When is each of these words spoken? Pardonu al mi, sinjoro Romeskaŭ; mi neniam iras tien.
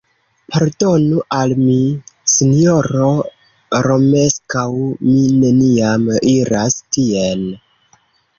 Pardonu 0.53 1.19
al 1.39 1.51
mi, 1.59 1.75
sinjoro 2.33 3.09
Romeskaŭ; 3.89 4.65
mi 5.11 5.21
neniam 5.45 6.09
iras 6.33 6.81
tien. 6.97 7.47